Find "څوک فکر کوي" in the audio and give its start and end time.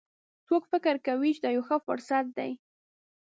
0.47-1.29